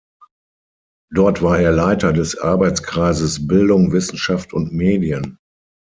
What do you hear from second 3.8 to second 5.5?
Wissenschaft und Medien.